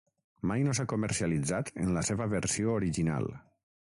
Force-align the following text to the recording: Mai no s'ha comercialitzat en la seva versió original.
Mai 0.51 0.63
no 0.67 0.71
s'ha 0.77 0.85
comercialitzat 0.93 1.69
en 1.83 1.91
la 1.97 2.03
seva 2.07 2.27
versió 2.33 2.73
original. 2.81 3.29